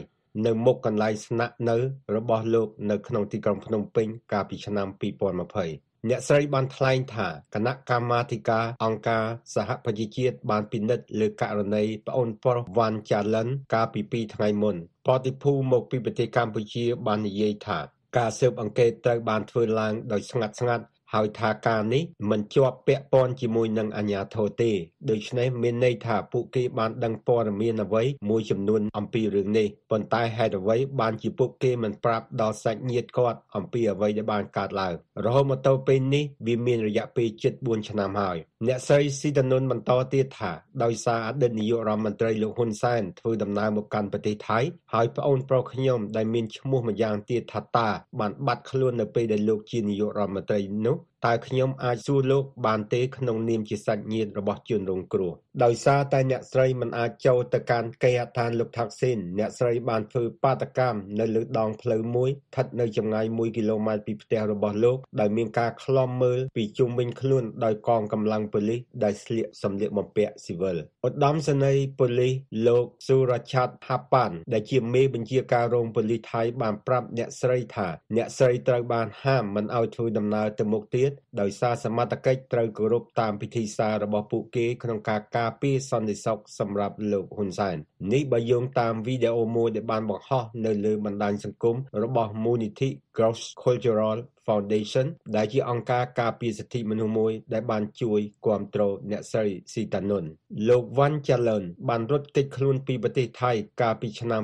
[0.46, 1.77] នៅមុខកន្លែងស្នាក់នៅ
[2.15, 9.24] របស់លោកនៅក្នុងទីក្រុងភ្នំពេញកាលពីឆ្នាំ2020អ្នកស្រីបានថ្លែងថាគណៈកម្មាធិការអង្គការ
[9.55, 14.75] សហប្រជាជាតិបានពិនិត្យលើករណីប្អូនប្រុសវ៉ាន់ចាលិនកាលពី2ថ្ងៃមុន
[15.08, 17.79] បតិភូមកពីប្រទេសកម្ពុជាបាននិយាយថា
[18.17, 24.71] ការស៊ើបអង្កេតត្រូវបានធ្វើឡើងដោយស្ងាត់ស្ងាត់ ហើយថាការនេះមិនជាប់ពាក់ព័ន្ធជាមួយនឹងអាជ្ញាធរទេ
[25.09, 34.93] ដូច្នេះមានន័យថាពួកគេបានដឹងព័ត៌មានអ្វីមួយចំនួនអំពីរឿងនេះប៉ុន្តែហេតុអ្វីបានជាពួកគេមិនប្រាប់ដល់សាច់ញាតិគាត់អំពីអ្វីដែលបានកើតឡើង
[35.25, 38.37] រហូតមកដល់ពេលនេះវាមានរយៈពេលជិត4ឆ្នាំហើយ
[38.67, 40.51] អ្នកស្រីស៊ីតានុនបន្តទៀតថា
[40.83, 44.59] ដោយសារអតីតនាយករដ្ឋមន្ត្រីលោកហ៊ុនសែនធ្វើដំណើរមកកាន់ប្រទេសថៃ
[44.93, 47.89] ហើយប្អូនប្រុសខ្ញុំដែលមានឈ្មោះម្យ៉ាងទៀតថាតា
[48.19, 72.33] បានបាត់ខ្លួននៅពេលដែលលោកជានាយករដ្ឋមន្ត្រីនោះ តើខ្ញុំអាចសួរលោកបានទេក្នុងនាមជាសាច់ញាតិរបស់ជនរងគ្រោះដោយសារតែអ្នកស្រីមិនអាចចូលទៅកាន់គេហដ្ឋានលោកថាក់ស៊ីនអ្នកស្រីបានធ្វើបាតកម្មនៅលើដងផ្លូវមួយស្ថិតនៅចម្ងាយ1គីឡូម៉ែត្រពីផ្ទះរបស់លោកដោយមានការឃ្លាំមើលពីជុំវិញខ្លួនដោយកងកម្លាំងប៉ូលីសដែលស្លៀកសម្លៀកបំពាក់ស៊ីវិលឧត្តមសេនីយ៍ប៉ូលីស
[72.67, 81.10] លោកស៊ូរ៉ាឆាត់ហាប៉ាន់ដែលជាមេបញ្ជាការរងប៉ូលីសថៃបានប្រាប់អ្នកស្រីថាអ្នកស្រីត្រូវបានហាមមិនឲ្យធ្វើដំណើរទៅមុខទៀត
[81.41, 87.77] ដោយសារសមត្ថកិច្ចត្រូវគោរពតាមពិធីសាររបស់ពួកគេក្នុងការការពារសន្តិសុខសម្រាប់លោកហ៊ុនសែន
[88.13, 100.25] នេះបើយោងតាមវីដេអូមួយដែលបានបង្ហោះនៅលើបណ្ដាញសង្គមរបស់មូលនិធិ Cross Cultural Foundation ដែលជាអង្គការការពារសិទ្ធិមនុស្សមួយដែលបានជួយគ្រប់គ្រងអ្នកស្រីស៊ីតានុន
[100.69, 103.51] លោកវ៉ាន់ចាឡុនបានរត់គេចខ្លួនពីប្រទេសថៃ
[103.81, 104.41] កាលពីឆ្នាំ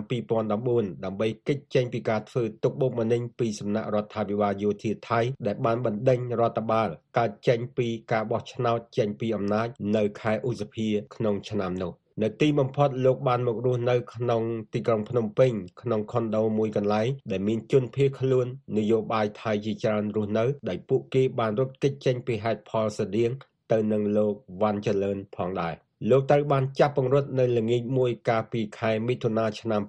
[0.49, 14.41] 2014ដើម្បីគេចចេញពីការធ្វើទុកបុកម្នេញពីសំណាក់រដ្ឋាភិបាលយោធាថៃដែលបានបណ្ដេញរដ្ឋបាលកើតចេញពីការបោះឆ្នោតចេញពីអំណាចនៅខែឧសភាក្នុងឆ្នាំនោះ នៅទីបំផុតលោកបានមករស់នៅក្នុង
[14.73, 15.51] ទីក្រុងភ្នំពេញ
[15.81, 18.45] ក្នុងខុនដូមួយកន្លែងដែលមានជនភៀសខ្លួន
[18.77, 23.31] នយោបាយថៃជាច្រើនរស់នៅដោយពួកគេបានរត់គេចចេញពីហេតុផលស្តៀង
[23.71, 25.75] ទៅនឹងលោកវ៉ាន់ចលឿនផងដែរ
[26.09, 29.81] លោកត្រូវបានចាប់ពង្រត់នៅល្ងាចមួយកាលពីខែមិថុនាឆ្នាំ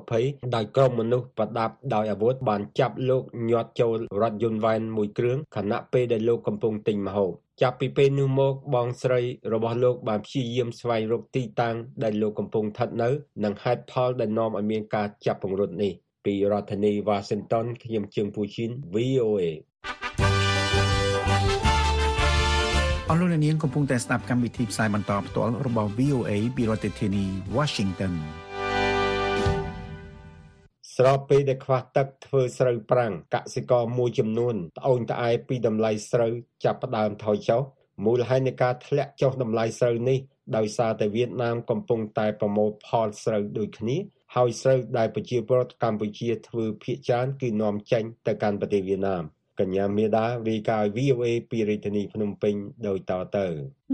[0.00, 9.20] 2020ដោយក្រុមមនុស្សប្រដាប់ដោយអាវុធបានចាប់លោកញាត់ចូលរថយន្តវ៉ែនមួយគ្រឿងខណៈពេលដែលលោកកំពុងទិញម្ហូប ចាប់ពីពេលនោះមកបងស្រី
[9.52, 13.08] របស់លោកបានព្យាយាមស្វែងរកទីតាំងដែលលោកកំពុងស្ថិតនៅ
[13.44, 15.92] និងហេតុផលដែលនាំឲ្យមានការចាប់ពង្រត់នេះ
[16.24, 19.42] ពីរដ្ឋធានី Washington ខ្ញុំជើងពូជីន VOA
[23.08, 27.24] អស់លោកអ្នកនាងកំពុងតែស្ដាប់កម្មវិធីផ្សាយបន្តផ្ទាល់របស់ VOA ពីរដ្ឋធានី
[27.56, 28.14] Washington
[31.02, 36.32] ស្របពេលដែលខ្វះទឹកធ្វើស្រូវប្រាំងកសិករមួយចំនួនត្អូញត្អែពីតម្លៃស្រូវ
[36.64, 37.62] ចាប់ផ្ដើមថយចុះ
[38.04, 40.18] មូលហេតុនៃការធ្លាក់ចុះតម្លៃស្រូវនេះ
[40.56, 43.96] ដោយសារតែវៀតណាមកំពុងតែប្រមូលផលស្រូវដូចគ្នា
[44.36, 49.24] ហើយស្រូវដែលប្រជាពលរដ្ឋកម្ពុជាធ្វើភាគច្រើនគឺនាំចេញទៅកាន់ប្រទេសវៀតណាម
[49.60, 52.54] កញ្ញាមេដារាយការណ៍ VOA ពីរាជធានីភ្នំពេញ
[52.86, 53.46] ដោយតទៅ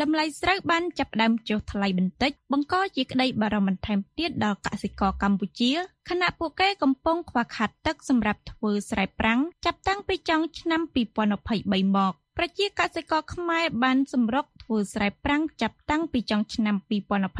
[0.03, 5.73] តម្លៃស្រូវបានចាប់ផ្ដើមចុះថ្លៃបន្តិចបង្កជាក្តីបារម្ភបន្ថែមទៀតដល់កសិករកម្ពុជា
[6.11, 16.77] ខណៈពួកគេកំពុងខ្វះខាតទឹកសម្រាប់ធ្វើស្រែប្រាំងចាប់តាំងពីចុងឆ្នាំ2023មកប្រជាកសិករខ្មែរបានសម្រុកធ្វើស្រែប្រាំងចាប់តាំងពីចុងឆ្នាំ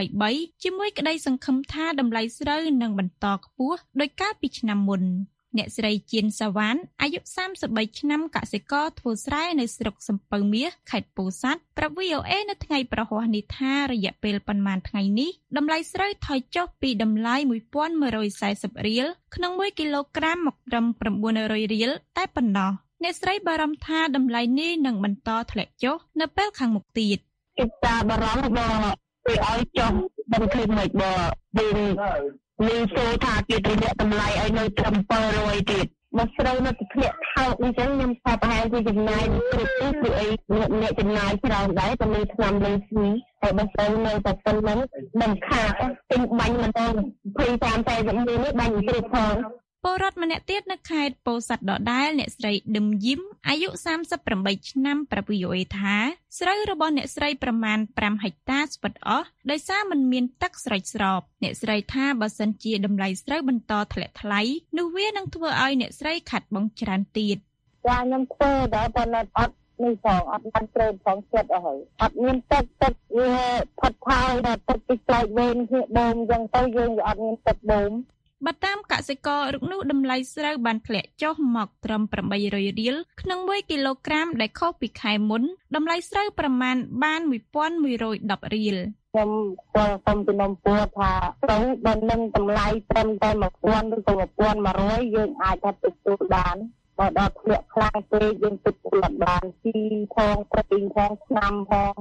[0.01, 5.03] 2023ជាមួយក្តីសង្ឃឹមថាតម្លៃស្រូវនឹងបន្តខ្ពស់ដោយកាលពីឆ្នាំមុន
[5.57, 7.21] អ្នកស្រីជៀនសាវ៉ានអាយុ
[7.59, 17.35] 33ឆ្នាំកសិករធ្វើស្រែនៅស្រុកសំពៅមាសខេត្តពោធិ៍សាត់ប្រាប់ VOA នៅថ្ងៃប្រហ័សនេះថារយៈពេលប៉ុន្មានថ្ងៃនេះតម្លៃស្រូវថយចុះពីតម្លៃ
[18.11, 20.87] 1140រៀលក្នុង1គីឡូក្រាមមកត្រឹម
[21.25, 22.71] 900រៀលតែប៉ុណ្ណោះ
[23.03, 27.19] អ្នកស្រីបារម្ភថាតម្លៃនេះនឹងបន្តធ្លាក់ចុះនៅពេលខាងមុខទៀត
[27.59, 28.79] គិតតាបារម្ភបង
[29.25, 29.93] ពេលឲ្យចុះ
[30.33, 31.19] មិនឃើញមិនបង
[31.57, 31.77] វិញ
[32.65, 34.97] លឺសូថាគេទម្លាក់តម្លៃឲ្យនៅត្រឹម
[35.33, 35.87] 700ទៀត
[36.19, 40.29] មកស្រូវនៅតែធ្លាក់ថោកអញ្ចឹងខ្ញុំថាប្រហែលជាចំណាយគ្រប់ទីគឺអី
[40.81, 43.09] អ្នកចំណាយច្រើនដែរតែមានឆ្នាំលេងស្វី
[43.41, 44.79] ហើយបើស្រូវនៅតែប៉ុណ្្នឹង
[45.21, 45.71] មិនខាត
[46.11, 46.97] ទិញបាញ់មិនដល់
[47.39, 49.35] 20 30 40នេះបាញ់គ្រប់ផង
[49.89, 53.69] ពលរដ្ឋម្នាក់ទៀតនៅខេត្តពោធិ៍សាត់ដដែលអ្នកស្រីដឹមយឹមអាយុ
[54.19, 55.97] 38ឆ្នាំប្រាប់ VOA ថា
[56.39, 64.41] ស្រូវរបស់អ្នកស្រីប្រមាណ5ហិកតាស្វិតអស់ដោយសារมันមានទឹកស្រេចស្រពអ្នកស្រីថាបើសិនជាតម្លៃស្រូវបន្តធ្លាក់ថ្លៃ
[64.79, 67.37] នោះវានឹងធ្វើឲ្យអ្នកស្រីខាត់បង់ច្រើនទៀត
[67.87, 73.33] ចាខ្ញុំធ្វើដែរប៉ុន្តែអត់នេះផងអត់បានព្រមផងចិត្តអស់ហើយអត់មានទឹកទឹកវា
[73.81, 77.93] ផុតផោយដល់ទឹកពីផ្លែកវែងគ្នាបូមអញ្ចឹងទៅយើងវាអត់មានទឹកបូម
[78.45, 85.43] បើតាមកសិកររុកនោះតម្លៃស្រូវបានធ្លាក់ចុះមកត្រឹម800រៀលក្នុង1គីឡូក្រាមដែលខុសពីខែមុន
[85.75, 88.77] តម្លៃស្រូវប្រមាណបាន1110រៀល
[89.13, 89.31] ខ្ញុំ
[89.65, 91.13] ស្គាល់សុំពីនំពួរថា
[91.51, 94.15] ទៅបើនឹងតម្លៃត្រឹមតែ1000ឬក៏
[94.63, 96.57] 1100យើងអាចថាទទួលបាន
[96.99, 99.79] បើដល់ធ្លាក់ខ្លាំងពេកយើងទទួលអត់បានជី
[100.15, 101.95] ផងប្រេងផងឆ្នាំផង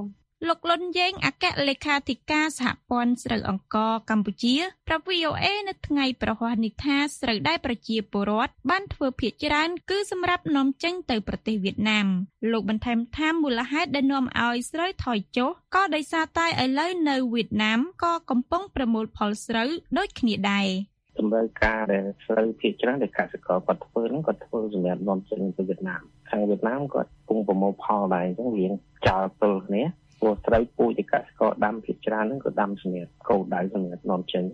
[0.44, 4.54] លោកលុនយេងអគ្គលេខាធិការសហព័ន្ធស្រូវអង្ករកម្ពុជា
[4.86, 12.06] ប្រាប់ VOA នៅថ្ងៃប្រហ័សនេះថាស្រូវដែលប្រជាពលរដ្ឋបានធ្វើភាគច្រើនគឺសម្រាប់នាំចេញទៅប្រទេសវៀតណាម
[12.52, 20.68] លោកបន្ថែមថាមូលហេតុដែលនាំឲ្យស្រូវថយចុះក៏ដោយសារតែឥឡូវនៅវៀតណាមក៏កំពុងប្រមូលផលស្រូវដូចគ្នាដែរ
[21.18, 28.66] តម្រូវការដែលស្រូវភាគច្រើនដែលកសិករគាត់ធ្វើហ្នឹងគាត់ធ្វើសម្រាប់នាំចេញទៅវៀតណាមខាងវៀតណាមគាត់កំពុងប្រមូលផលដែរអញ្ចឹងវា
[29.06, 29.82] ចោលទល់គ្នា
[30.20, 34.44] ព្រោះស្រូវពូជដែលកសិករដាំភាគច្រើនហ្នឹងក៏ដាំសម្រាប់គោលដៅសម្រាប់នាំចេញ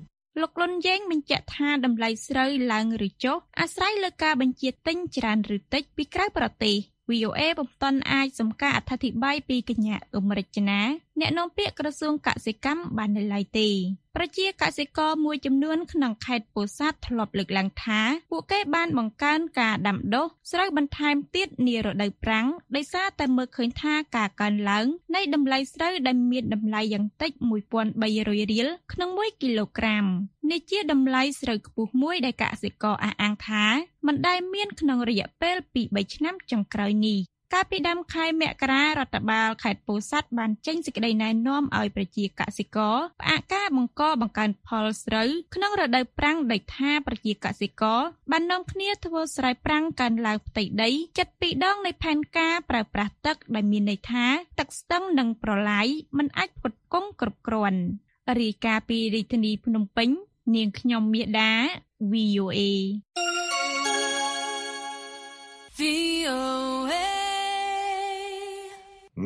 [0.40, 6.76] លោកលុនយេងបញ្ជាក់ថាតម្លៃស្រូវឡើងឬចុះអាស្រ័យលើការបញ្ជាទិញច្រើនឬតិចពីក្រៅប្រទេស
[7.10, 10.80] VOA ពុំទាន់អាចសំការអធិប្បាយពីកញ្ញាអ៊ុំរចនា
[11.20, 13.68] អ្នកនាំពាក្យក្រសួងកសិកម្មបាននៅឡើយទេ
[14.16, 22.46] ប្រជាកសិករមួយចំនួនក្នុងខេត្តពោធិ៍សាត់ធ្លាប់លើកឡើងថាពួកគេបានបង្កើនការដាំដុះស្រូវបន្ថែមទៀតនារដូវប្រាំង
[22.76, 27.30] ដោយសារតែមើលឃើញថាការកើនឡើងនៃតម្លៃស្រូវដែលមានតម្លៃយ៉ាងតិច
[27.88, 30.04] 1300រៀលក្នុង1គីឡូក្រាម
[30.50, 33.64] នេះជាតម្លៃស្រូវខ្ពស់មួយដែលកសិករអះអាងថា
[34.06, 37.18] មិនដែលមានក្នុងរយៈពេល2-3ឆ្នាំចុងក្រោយនេះ
[37.52, 54.26] កាលពីដើមខែមករារដ្ឋបាលខេត្តពោធិ៍សាត់បានចេញសេចក្តីណែនាំឲ្យប្រជាកសិករផ្អាកការបង្កបង្កើនផលស្រូវក្នុងរដូវប្រាំងដោយថាប្រជាកសិករបាននាំគ្នាធ្វើស្រែប្រាំងកើនឡើងផ្ទៃដីជិត2ដងនៃផែនការប្រើប្រាស់ទឹកដែលមានន័យថា
[54.58, 55.86] ទឹកស្ទឹងនិងប្រឡាយ
[56.18, 57.80] មិនអាចផ្គត់ផ្គង់គ្រប់គ្រាន់
[58.40, 60.08] រាយការណ៍ពីរាជធានីភ្នំពេញ
[60.54, 61.52] នាងខ្ញុំមាសដា
[62.12, 62.60] VOA
[65.78, 67.11] VOA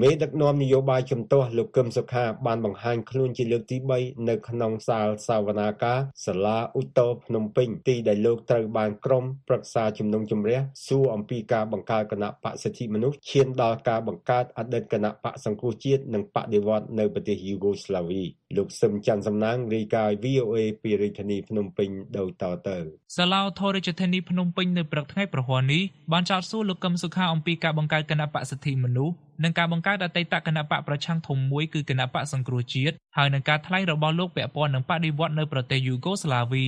[0.01, 18.22] មេដឹកនាំនយោបាយជំទាស់លោកកឹមសុខាបានបង្ហាញខ្លួនជាលើកទី3នៅក្នុងសាលសវនាការសាលាឧត្តរភ្នំពេញទីដែលលោកត្រូវបានក្រុមប្រឹក្សាជំនុំជម្រះសួរអំពីការបង្កើតគណៈបកសិទ្ធិមនុស្សឈានដល់ការបង្កើតអតីតគណៈបកសង្គ្រោះជាតិនិងបដិវត្តនៅប្រទេសយូហ្គោស្លាវី
[18.57, 22.77] លោកសឹមច័ន្ទសំណាងរាយការណ៍ VOA ពីរាជធានីភ្នំពេញដូចតទៅ
[23.16, 36.66] សាឡាវធររាជធានីភ្នំពេញនៅព្រឹកថ្ងៃប្រហ័សនេះបានចោទសួរលោកកឹមសុខាអំពីការបង្កើតគណៈបកសិទ្ធិមនុស្ស និងការបង្កើតអតីតគណៈបកប្រឆាំងធំមួយគឺគណៈបកសង្គ្រោះជាតិហើយនឹងការថ្លែងរបស់លោកពាក់ព័ន្ធនឹងបដិវត្តនៅប្រទេសយូហ្គោស្លាវី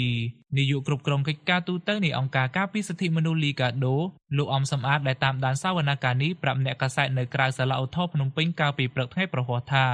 [0.58, 3.96] នាយកគ្រប់គ្រងកិច្ចការទូតនៃអង្គការការពារសិទ្ធិមនុស្សលីកាដូ
[4.36, 9.86] លោកអំសំអាតដែលតាមដានសវនកម្មនេះប្រាប់អ្នកកាសែតនៅក្រៅសាលាឧទ្ធរភ្នំពេញកាលពីព្រឹកថ្ងៃប្រហ័សថា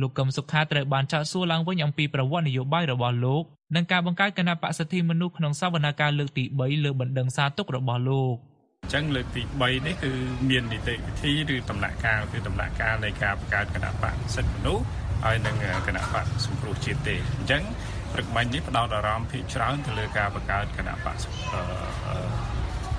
[0.00, 8.36] លោកកឹមសុខាត្រូវបានចោទសួរឡើងវិញអំពីប្រវត្តិនយោបាយរបស់លោកនិងការបង្កើតគណៈបកសិទ្ធិមនុស្សក្នុងសវនកម្មលើកទី3លើបណ្ដឹងសារទុករបស់លោក
[8.84, 10.12] អញ្ចឹងលើកទី3នេះគឺ
[10.50, 14.84] មាននីតិវិធីឬដំណាក់កាលគឺដំណាក់កាលនៃការបង្កើតគណៈបកសិទ្ធិមនុស្ស
[15.24, 17.62] ហើយនឹងគណៈបកសង្គ្រោះជាតិទេអញ្ចឹង
[18.12, 21.16] ព្រឹកមិញនេះផ្ដោតអារម្មណ៍ភាគច្រើនទៅលើការបង្កើតគណៈបក
[21.54, 21.62] អឺ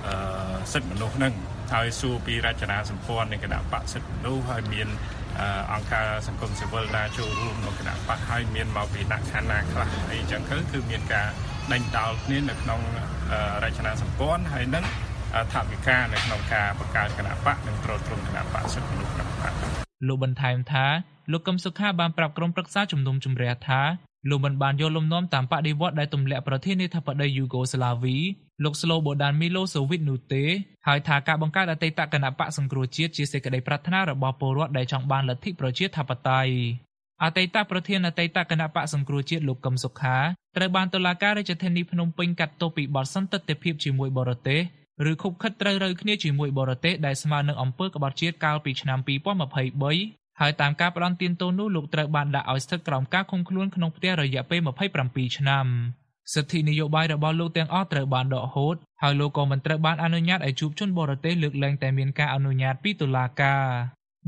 [0.07, 1.33] អឺសិទ្ធិមនុស្សនឹង
[1.73, 4.87] ហើយសួរពីរចនាសម្ព័ន្ធនៃគណៈបកសិទ្ធិមនុស្សហើយមាន
[5.73, 11.27] អង្គការសង្គមស៊ីវិលណាចូលរួមក្នុងគណៈបកហើយមានមកពីដាក់ខណ្ឌណាខ្លះអីចឹងទៅគឺមានការ
[11.73, 12.79] ដេញដោលគ្នានៅក្នុង
[13.63, 14.85] រចនាសម្ព័ន្ធហើយនឹង
[15.53, 19.53] ថាវិការនៅក្នុងការបង្កើតគណៈបកនិងត្រួតត្រងគណៈបកសិទ្ធិមនុស្សក្នុងបក
[20.07, 20.85] លោកបន្ថែមថា
[21.31, 23.81] លោកកឹមសុខាបានប្រាប់ក្រុមប្រឹក្សាជំនុំជម្រះថា
[24.29, 28.17] លោកមិនបានយកលំនាំតាមបដិវត្តដែលទម្លាក់ប្រធានាធិបតីយូហ្គោស្លាវី
[28.63, 30.43] លោកស្លូបូដានមីឡូសូវីតនោះទេ
[30.87, 36.53] ហើយថាការបង្កើតអតីតគណៈបកសង្គ្រោះជាតិជាសេចក្តីប្រាថ្នារបស់ពលរដ្ឋដែលចង់បានលទ្ធិប្រជាធិបតេយ្យ
[37.23, 40.17] អតីតប្រធានអតីតគណៈបកសង្គ្រោះជាតិលោកកឹមសុខា
[40.57, 44.61] ត្រូវបានតុលាការរាជធានីភ្នំពេញកាត់ទោសពីបទសន្តិទ្ធិភាពជាមួយបរទេស
[45.11, 48.99] ឬខុបខិតត្រូវរើគ្នាជាមួយបរទេសដែលស្មើនឹងអំពើក្បត់ជាតិកាលពីឆ្នាំ
[49.69, 54.59] 2023ហើយតាមការផ្ដន់ទានទោសនោះលោកត្រូវបានដាក់ឲ្យស្ថិតក្រោមការឃុំខ្លួនក្នុងផ្ទះរយៈពេល
[54.97, 55.65] 27ឆ្នាំ
[56.33, 63.63] សិទ្ធិនយោបាយរបស់លោកទាំងអស់ត្រូវបានដកហូតហើយលោកក៏មិនត្រូវបានអនុញ្ញាតឲ្យជួបជនបរទេសលើកលែងតែមានការអនុញ្ញាតពីតុលាការ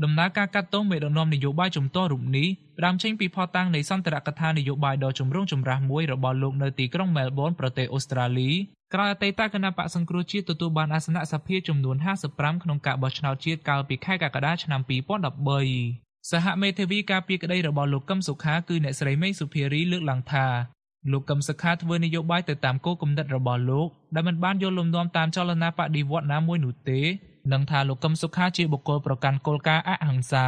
[0.04, 8.50] ដំណើរការកាត់ទោសមេដឹកនាំនយោបាយជំទាស់រូបនេះផ្ដើមចេញពីផតាំងនៃសន្ទរកថានយោបាយដ៏ចម្រូងចម្រាសមួយរបស់លោកនៅទីក្រុងមែលប៊នប្រទេសអូស្ត្រាលី
[8.94, 11.96] ក្រោយអតីតគណៈបកសង្គ្រោះជាតិទទួលបានអាសនៈសភាចំនួន
[12.30, 14.80] 55ក្នុងការបោះឆ្នោតជាតិកាលពីខែកក្កដាឆ្នាំ
[15.56, 20.46] 2013សហមេធាវីការពារក្តីរបស់លោកកឹមសុខាគឺអ្នកស្រីមេងសុភារីលើកឡើងថា
[21.12, 27.00] លោកកឹមសុខាធ្វើនយោបាយទៅតាមគោលគំនិតរបស់លោកដែលមិនបានយកលំនាំតាមចលនាបដិវត្តន៍ណាមួយនោះទេ
[27.52, 30.46] និងថាលោកកឹមសុខាជាបុគ្គលប្រកាន់គោលការណ៍អហិង្សា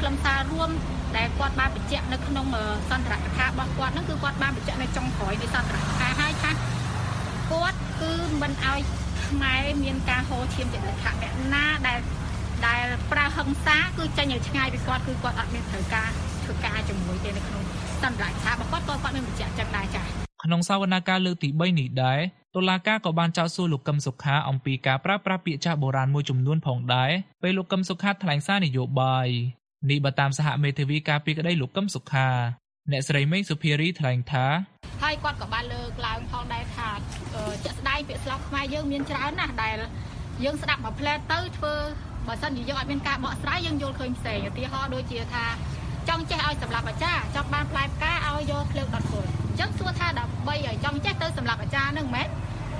[0.00, 0.70] ខ្លឹមសាររួម
[1.16, 2.46] ដែលគាត់បានបញ្ជាក់នៅក្នុង
[2.90, 6.50] សន្ទរកថារបស់គាត់ហ្នឹងគឺគាត់បានបញ្ជាក់នៅចុងក្រោយនៃសន្ទរកថាហើយថា
[7.50, 8.80] គាត់គឺមិនឲ្យ
[9.26, 11.98] ខ្មែរមានការហូរឈាមចិត្តលក្ខណៈអ្នកណាដែល
[12.66, 16.10] ដែលប្រើហិង្សាគឺចេញឲ្យឆ្ងាយពីគាត់គឺគាត់អត់មានត្រូវការ
[16.44, 17.62] ធ្វើការជាមួយទេនៅក្នុង
[18.02, 22.20] សន្ទរកថារបស់គាត់ក៏គាត់មានបញ្ជាក់ចឹងដែរចា៎ ក្នុងសវនកម្មលើកទី3នេះដែរ
[22.56, 27.10] តុលាការក៏បានចោទសួរលោកកឹមសុខាអំពីការប្រើប្រាស់ពាក្យចាស់បុរាណមួយចំនួនផងដែរ
[27.42, 29.28] ពេលលោកកឹមសុខាថ្លែងសារនយោបាយ
[29.90, 32.28] នេះបើតាមសហមេធាវីការពីក្តីលោកកឹមសុខា
[32.92, 34.46] អ្នកស្រីមេងសុភារីថ្លែងថា
[35.02, 36.90] ហើយគាត់ក៏បានលើកឡើងផងដែរថា
[37.64, 39.76] ជាក់ស្ដែងពាក្យស្លោកខ្មែរយើងមានច្រើនណាស់ដែល
[40.44, 41.74] យើងស្ដាប់មកផ្លែទៅធ្វើ
[42.26, 45.44] បើសិនជាយើងអត់មានការបកស្រាយយើងយល់ឃើញផ្សេងឧទាហរណ៍ដូចជាថា
[46.08, 52.28] ចង់ចេះឲ្យសម្រាប់អាចារ្យចង់បានផ្លែផ្កាឲ្យយកភ្លើងដុតគល់អញ្ចឹងសួរថាដើម្បីឲ្យចង់ចេះទៅសម្រាប់អាចារ្យនឹងមែន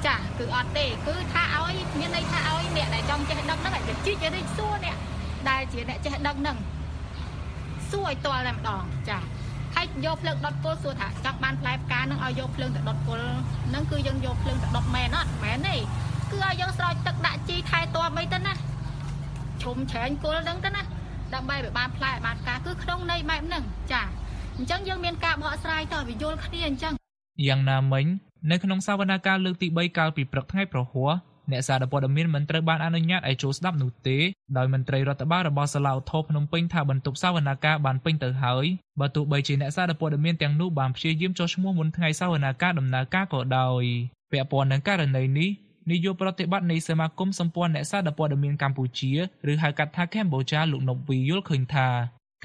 [0.06, 4.96] ចាគឺអត់ទេគឺថាឲ្យមានន័យថាឲ្យអ្នកដែលចង់ចេះដឹងហ្នឹងឲ្យទៅជីកទៅសួរអ្នក
[5.50, 6.56] ដែលជាអ្នកចេះដឹងហ្នឹង
[7.90, 9.18] សួរឲ្យទាល់តែម្ដងចា
[9.74, 13.26] ហើយយកភ្លើងដុតគល់សួរថាចង់បានផ្លែផ្កានឹងឲ្យយកភ្លើងទៅដុតគល់
[13.68, 15.76] ហ្នឹងគឺយើងយកភ្លើងទៅដុតមែនអត់មែនទេ
[16.30, 18.52] គឺឲ្យយើងស្រោចទឹកដាក់ជីថែទាំអីទៅណា
[19.62, 20.82] ឈុំច្រែងគល់ហ្នឹងទៅណា
[21.34, 24.02] ដើម្បីឲ្យបានផ្លែបានផ្កាគឺក្នុងន័យបែបហ្នឹងចា
[24.58, 26.92] អញ្ចឹងយើងមានការបកស្រាយទៅឲ្យយល់គ្នាអញ្ចឹង
[27.46, 28.06] យ៉ាងណាមិញ
[28.50, 31.12] នៅក្នុងសវនកម្មលើកទី3កាលពីព្រឹកថ្ងៃប្រហ័ស
[31.50, 34.18] អ្នកសារព័ត៌មានមិនត្រូវបានអនុញ្ញាតឲ្យចូលស្ដាប់នោះទេ
[34.56, 38.64] ដោយមន្ត្រីរដ្ឋបាលរបស់សាឡាឧទ្ធរភ្នំពេញថាបន្ទប់សវនកម្មបានពេញទៅហើយ
[39.00, 43.82] បើទោះបីជាអ្នកសារព័ត៌មានទាំងនោះបានព្យាយាមចុះឈ្មោះមុនថ្ងៃសវនកម្មដំណើរការក៏ដោយ
[44.32, 45.50] ពាក់ព័ន្ធនឹងករណីនេះ
[45.90, 49.12] នាយកប្រតិបត្តិនៃសមាគមសម្ព័ន្ធអ្នកសារព័ត៌មានកម្ពុជា
[49.50, 51.88] ឬហៅកាត់ថាកម្ពុជាលោកណុបវីយល់ឃើញថា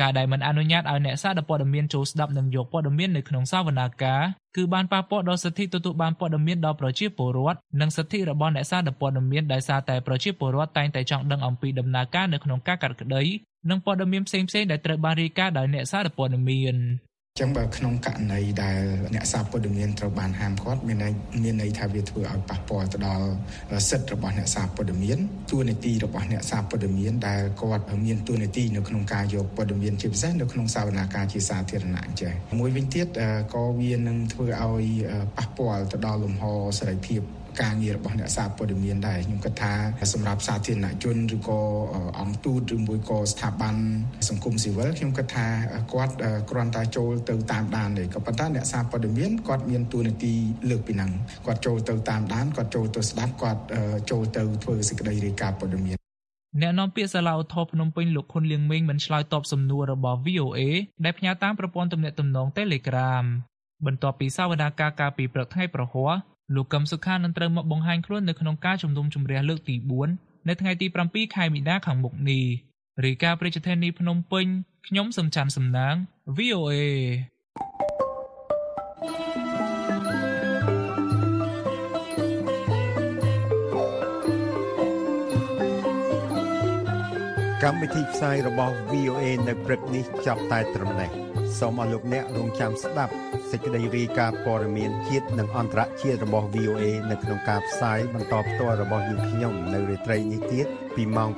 [0.01, 4.21] ការដែលមិនអនុញ្ញាតឲ្យអ្នកសារព័ត៌មានចូលស្ដាប់និងយកព័ត៌មាននៅក្នុងសវនាការ
[4.55, 13.23] គឺបានប៉ះពាល់ដល់សិទ្ធិទទួលបានព័ត៌មានដល់ប្រជាពលរដ្ឋនិងសិទ្ធិរបស់អ្នកសារព័ត៌មានដែលសារតែប្រជាពលរដ្ឋតែងតែចង់ដឹងអំពីដំណើរការនៅក្នុងការកាត់ក្តី
[13.69, 16.75] និងព័ត៌មានផ្សេងៗដែលត្រូវបានរាយការណ៍ដោយអ្នកសារព័ត៌មាន
[17.39, 18.81] ចឹងបើក្នុងករណីដែល
[19.15, 23.27] អ្នកសារព័ត៌មានត្រូវបានហាមឃាត់មានន័យមានន័យថាវាធ្វើឲ្យប៉ះពាល់ទៅដល់
[23.89, 25.17] សិទ្ធិរបស់អ្នកសារព័ត៌មាន
[25.49, 33.07] ទួលនីតិរបស់អ្នកសារព័ត៌មានដែលគាត់មានទួលនីតិនៅក្នុងការយកព័ត៌មានជាពិសេសនៅក្នុងសវនាការជាសាធារណៈអញ្ចឹងមួយវិញទៀត
[33.53, 34.85] ក៏វានឹងធ្វើឲ្យ
[35.37, 36.45] ប៉ះពាល់ទៅដល់លំហ
[36.79, 37.21] សេរីភាព
[37.61, 39.73] ការងាររបស់អ្នកសារព័ត៌មានដែរខ្ញុំគិតថា
[40.13, 41.59] សម្រាប់សាធារណជនឬក៏
[42.19, 43.75] អង្គទូតឬមួយក៏ស្ថាប័ន
[44.29, 45.47] សង្គមស៊ីវិលខ្ញុំគិតថា
[45.93, 46.13] គាត់
[46.49, 50.33] គ្រាន់តែចូលទៅតាមដានទេក៏ប៉ុន្តែអ្នកសារព័ត៌មានគាត់មានតួនាទី
[50.69, 51.11] លើកពីហ្នឹង
[51.45, 53.61] គាត់ចូលទៅតាមដានគាត់ចូលទៅស្ដាប់គាត់
[54.11, 55.97] ចូលទៅធ្វើសេចក្តីរាយការណ៍ព័ត៌មាន
[56.61, 60.59] អ្នកនាំពាក្យសាឡាឧទ្ធរភ្នំពេញលោកខុនលៀងមេងមិនឆ្លើយតបសំណួររបស់ VOA
[61.05, 63.25] ដែលផ្ញើតាមប្រព័ន្ធទំនាក់ទំនង Telegram
[63.85, 66.13] បន្ទាប់ពីសវនាការកាលពីព្រឹកថ្ងៃប្រហ័ស
[66.55, 69.75] លោកកឹមសុខានឹងត្រូវមកបង្ហាញខ្លួននៅក្នុងការជំនុំជម្រះលើកទី
[70.11, 72.45] 4នៅថ្ងៃទី7ខែមីនាខាងមុខនេះ
[73.05, 74.45] រាយការណ៍ប្រជាធានីភ្នំពេញ
[74.87, 75.95] ខ្ញុំសំច័ន្ទសំណាង
[76.37, 76.73] VOA
[87.63, 93.13] កម្មវិធីផ្សាយរបស់ VOA នៅព្រឹកនេះចាប់តែត្រឹមនេះ សូមអរលោកអ្នករងចាំស្ដាប់
[93.51, 101.29] សេចក្តីរាយការណ៍ព័ត៌មានជាតិនិងអន្តរជាតិរបស់ VOA នៅក្នុងការផ្សាយបន្តផ្ទាល់របស់យើងខ្ញុំនៅរាត្រីនេះទៀតពីម៉ោង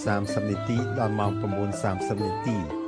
[0.00, 1.32] 8:30នាទីដល់ម៉ោង
[1.80, 2.56] 9:30នាទី